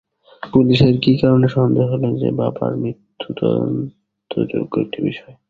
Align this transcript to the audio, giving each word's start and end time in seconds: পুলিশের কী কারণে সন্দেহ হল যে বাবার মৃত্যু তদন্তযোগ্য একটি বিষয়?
পুলিশের 0.43 0.95
কী 0.99 1.13
কারণে 1.21 1.47
সন্দেহ 1.47 1.85
হল 1.91 2.03
যে 2.17 2.29
বাবার 2.31 2.71
মৃত্যু 2.75 3.27
তদন্তযোগ্য 3.33 4.73
একটি 4.79 4.99
বিষয়? 5.03 5.33